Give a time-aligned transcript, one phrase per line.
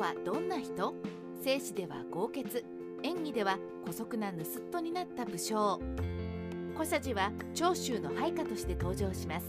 [0.00, 0.94] はどんな人？
[1.44, 2.64] 生死では豪傑。
[3.02, 5.78] 演技では姑息な盗っ人になった武将。
[6.74, 9.46] 小謝寺は長州の配下として登場します。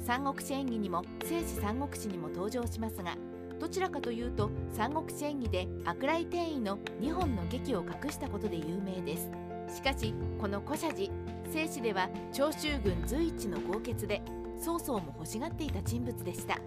[0.00, 3.16] 三国志演義にも聖史三国志にも登場しますが
[3.60, 9.30] どちらかというと三国志演義で悪来転移の2本の劇を隠したことで有名です。
[9.76, 11.12] しかしこの小謝寺
[11.52, 14.22] 聖史では長州軍随一の豪傑で
[14.58, 16.58] 曹操も欲しがっていた人物でした。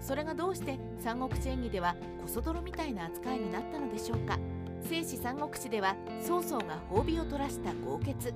[0.00, 4.38] それがどうして三国志演義ではコソ泥みたいな扱いになったのでしょうか？
[4.82, 8.32] 聖史三国志では曹操が褒美を取らした豪傑。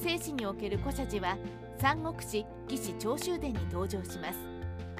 [0.00, 1.38] 聖史における古社寺は
[1.78, 4.38] 三国志義士長州伝に登場します。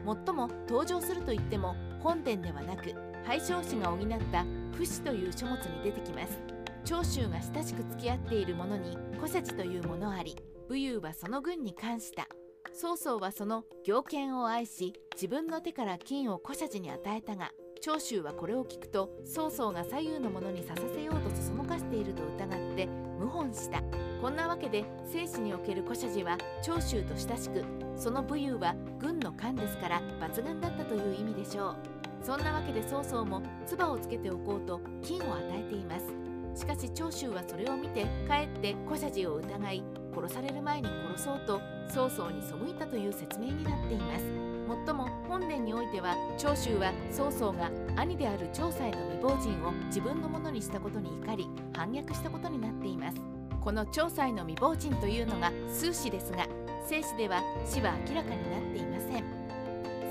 [0.05, 3.99] 最も登場すると言っても本殿ではなく廃将士が補っ
[4.33, 4.45] た
[4.77, 6.41] 不死という書物に出てきます。
[6.85, 10.37] 長州が親しく付き合っている者に古社寺というものあり
[10.69, 12.27] 武勇はその軍に関した。
[12.73, 22.89] 曹操はその行権を愛し自分の手から金を古社寺に与えたが長州はこれを聞くと曹操が左右の者に刺させようとそそのかしていると疑って
[23.19, 23.83] 謀反した。
[24.21, 27.65] こんなわけで生死における古社寺は長州と親しく
[27.97, 31.77] その武勇は軍の官ですから抜群だったという意味でしょう。
[32.25, 36.07] そんなわけで曹操も唾をつけておこうと金を与えています。
[36.55, 39.83] しかし長州はそれを見てかえって古社寺を疑い
[40.15, 44.25] 殺される前に殺そうと曹操に背いたという説明になっています。
[44.69, 53.21] もっとも本殿においては長州は曹操が兄である長妻の未亡人を自分のものにしたことに怒り反逆したことになっています。
[53.61, 56.47] この長妻の未亡人というのが数子ですが
[56.87, 59.25] 生死では死は明らかになっていません。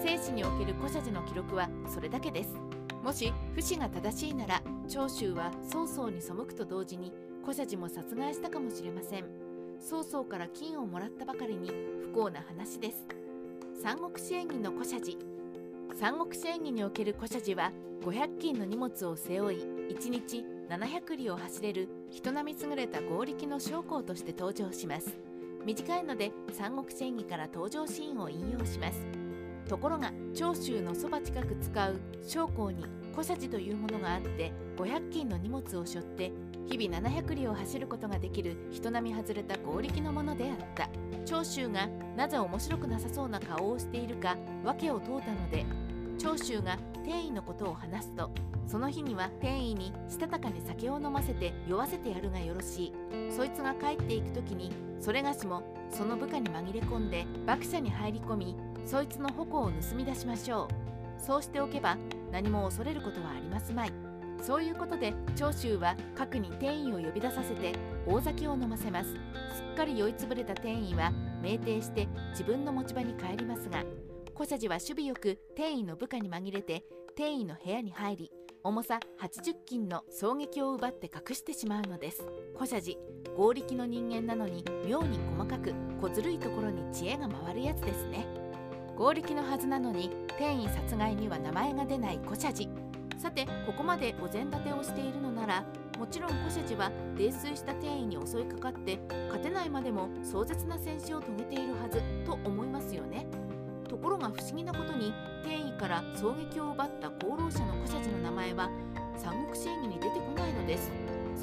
[0.04, 2.56] 生死における古社寺の記録はそれだけです。
[3.04, 9.41] もし不死が正しいなら長州は曹操に背くと同時に古社寺も殺害したかもしれません。
[9.82, 11.72] 曹操から金をもらったばかりに
[12.04, 13.04] 不幸な話です。
[13.82, 15.18] 三国志演義の古社寺。
[16.00, 17.72] 三国志演義における古社寺は
[18.04, 19.58] 500金の荷物を背負い
[19.90, 25.18] 1日700里を走れる人並み優れた合力の将校として登場します。
[25.66, 29.04] 短いので三国志演義から登場シーンを引用します。
[29.68, 36.32] ところが長州のそば近く使う将校に古社寺というものがあって500金の荷物を背負って
[36.66, 40.90] 日々700里を走ることができる人並み外れた合力のものであった。
[41.26, 45.66] 長州がなぜ面白くなさそうな顔をしているか訳を問うたので
[46.18, 48.32] 長州が天意のことを話すと
[48.68, 52.94] その日には天意にしたたかに酒を飲ませて酔わせてやるがよろしい。
[53.32, 58.56] そいつが帰っていく時にそれがしもその部下に紛れ込んで幕舎に入り込み
[58.86, 60.68] そいつの矛を盗み出しましょ
[61.20, 61.22] う。
[61.22, 61.98] そうしておけば
[62.32, 63.92] 何も恐れることはありますまい。
[64.42, 67.74] そういうことで長州は核に天意を呼び出させて
[68.08, 69.14] 大酒を飲ませます。
[69.14, 69.18] す
[69.74, 71.12] っかり酔いつぶれた天意は
[71.44, 73.84] 酩酊して自分の持ち場に帰りますが
[74.34, 76.84] 小謝寺は守備よく天意の部下に紛れて
[77.16, 78.32] 天意の部屋に入り
[78.64, 82.24] 重さ80斤の衝撃を奪って隠してしまうのです。
[82.56, 82.98] 小謝寺
[83.36, 88.26] 合力の人間なのに妙に細かく小ずるいところに知恵が回るやつですね。
[89.02, 92.70] 合力のはずなのに天意殺害には名前が出ない小謝寺。
[93.18, 95.66] さてここまでお膳立てをしているのなら
[95.98, 103.26] もちろん小謝寺は泥酔した天意に襲いかかって勝てないまでも壮絶な戦死を遂げているはずと思いますよね。
[103.90, 105.12] ところが不思議なことに
[105.44, 108.70] 天意から衝撃を奪った功労者の小謝寺の名前は
[109.18, 110.92] 三国志演義に出てこないのです。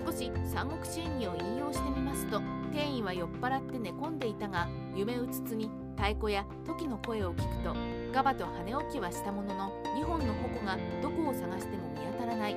[0.06, 2.40] 少し三国志演義を引用してみますと
[2.70, 7.74] 天意は酔っ払って寝込んでいたが夢うつつに太鼓や時の声を聞くと
[8.12, 12.56] ガバと羽置きはしたものの2本の矛がどこを探しても見当たらない。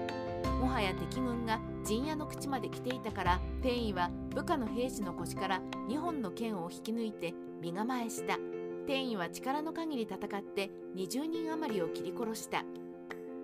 [0.62, 8.38] もはや敵軍が陣屋の口まで来ていたから天意は部下の兵士の腰から2本の剣を引き抜いて身構えした。
[8.86, 12.64] 天意は力の限り戦って20人余りを切り殺した。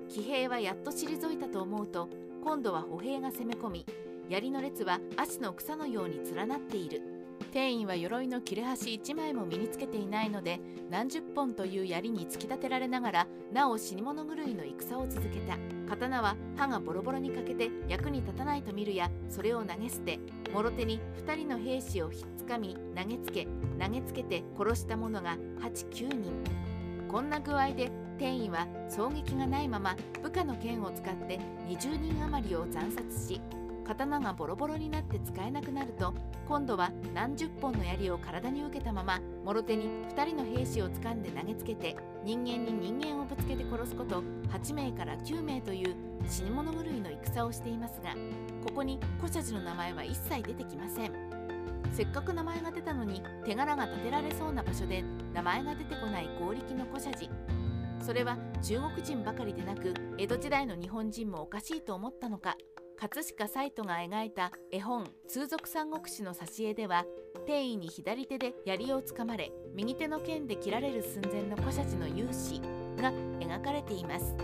[0.09, 2.07] 騎兵はやっと退いたと思うと
[2.43, 3.85] 今度は歩兵が攻め込み
[4.29, 7.16] 槍の列は足の草のように連なっている。
[7.57, 10.59] 天意は鎧の切れ端1枚も身につけていないので
[10.91, 15.57] 何十本という槍に突き立てられながらなお死に物狂いの戦を続けた。
[15.89, 20.19] 刀は刃がボロボロに欠けて役に立たないと見るやそれを投げ捨て
[20.53, 23.47] もろ手に2人の兵士をひっつかみ投げつけ
[23.79, 26.31] 投げつけて殺した者が89人。
[27.07, 27.89] こんな具合で
[28.19, 33.41] 天意は衝撃がないまま部下の剣を使って20人余りを惨殺し
[33.87, 36.13] 刀がボロボロになって使えなくなると
[36.47, 45.95] 今度は何十本の槍を体に受けたままもろ手に2人の兵士を掴んで投げつけて人間に人間をぶつけて殺すこと8名から9名という
[46.27, 48.13] 死に物狂いの戦をしていますが
[48.65, 51.37] ここに古社寺の名前は一切出てきません。
[51.93, 55.03] せっかく名前が出たのに手柄が立てられそうな場所で
[55.33, 57.31] 名前が出てこない合力の古社寺。
[58.01, 62.55] それは中国人ばかりでなく江戸時代の日本人もおかしいと思ったのか。
[62.99, 67.05] 葛飾サイトが描いた絵本「通俗三国志」の挿絵では
[67.45, 72.59] 天意に左手で槍をつかまれ右手の剣で切られる寸前の古社寺の勇士
[72.97, 74.35] が描かれています。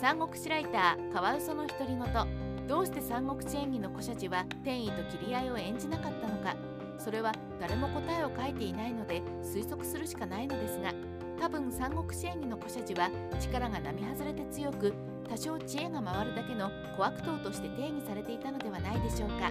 [0.00, 6.56] 三国志ライターカワウソの独り言どうして三国志演義の古社寺は天意と切り合いを演じなかったのか
[6.98, 10.94] それは誰も答えを書いていないので推測するしかないのですが
[11.38, 14.94] 多分三国志演義の古社寺は力が並外れて強く
[15.30, 19.50] 多少知恵が回るだけの小悪党として定義されていたのではないでしょうか。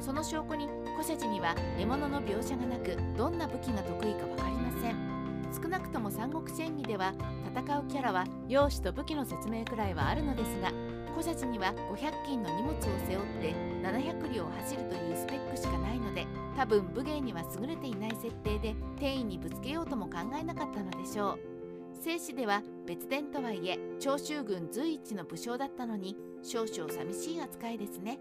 [0.00, 5.10] その証拠に古社寺には獲物の描写がなくどんな武器が得意か分かりません。
[5.52, 7.12] 少なくとも三国志演義では
[7.54, 10.70] 戦うキャラは容姿と武器の説明くらいはあるのですが
[11.12, 13.52] 古社寺には500斤の荷物を背負って
[13.82, 16.24] 700両走るというスペックしかないので
[16.56, 21.59] 多分武芸には優れていない設定で天意にぶつけようとも考えなかったのでしょう。
[22.02, 28.18] 正史では別伝とはいえ長州軍随一の武将だったのに少々寂しい扱いですね。